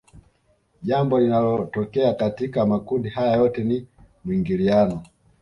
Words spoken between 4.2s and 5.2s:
mwingiliano